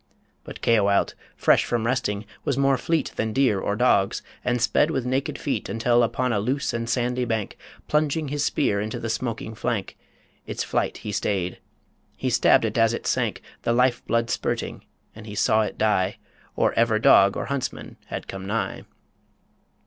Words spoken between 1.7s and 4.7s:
resting, was more fleet Than deer or dogs, and